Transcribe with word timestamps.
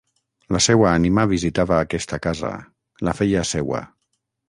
La 0.55 0.61
seua 0.67 0.87
ànima 0.91 1.27
visitava 1.33 1.79
aquesta 1.83 2.21
casa, 2.25 2.53
la 3.11 3.19
feia 3.23 3.49
seua. 3.55 3.89